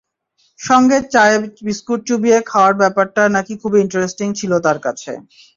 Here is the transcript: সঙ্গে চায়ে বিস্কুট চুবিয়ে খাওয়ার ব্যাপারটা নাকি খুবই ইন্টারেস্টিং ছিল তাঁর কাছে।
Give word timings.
সঙ্গে 0.59 0.97
চায়ে 1.13 1.35
বিস্কুট 1.65 1.99
চুবিয়ে 2.07 2.37
খাওয়ার 2.51 2.73
ব্যাপারটা 2.81 3.21
নাকি 3.35 3.53
খুবই 3.61 3.79
ইন্টারেস্টিং 3.81 4.27
ছিল 4.39 4.51
তাঁর 4.65 4.77
কাছে। 4.85 5.11